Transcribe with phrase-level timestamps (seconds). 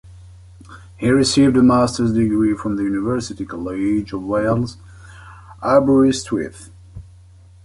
[0.97, 4.77] He received a Master's degree from the University College of Wales,
[5.61, 6.71] Aberystwyth.